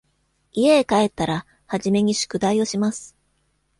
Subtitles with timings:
[0.53, 3.15] 家へ帰ったら、初めに宿題をします。